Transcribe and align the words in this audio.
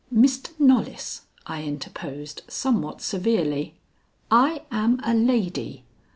"Mr. 0.11 0.59
Knollys," 0.59 1.27
I 1.45 1.61
interposed 1.61 2.41
somewhat 2.47 3.01
severely, 3.03 3.75
"I 4.31 4.63
am 4.71 4.99
a 5.03 5.13
lady. 5.13 5.83